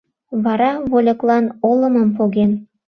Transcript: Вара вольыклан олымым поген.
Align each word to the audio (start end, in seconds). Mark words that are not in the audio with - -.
Вара 0.43 0.71
вольыклан 0.91 1.45
олымым 1.69 2.09
поген. 2.17 2.51